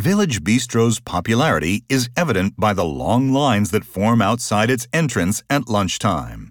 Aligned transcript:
Village 0.00 0.42
Bistro's 0.42 0.98
popularity 0.98 1.84
is 1.90 2.08
evident 2.16 2.58
by 2.58 2.72
the 2.72 2.86
long 2.86 3.34
lines 3.34 3.70
that 3.72 3.84
form 3.84 4.22
outside 4.22 4.70
its 4.70 4.88
entrance 4.94 5.42
at 5.50 5.68
lunchtime. 5.68 6.49